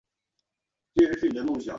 [0.93, 1.69] 玛氏还是一个家庭企业。